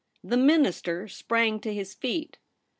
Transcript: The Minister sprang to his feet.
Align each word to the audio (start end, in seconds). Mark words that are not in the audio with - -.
The 0.23 0.35
Minister 0.35 1.07
sprang 1.07 1.59
to 1.59 1.71
his 1.71 1.93
feet. 1.93 2.39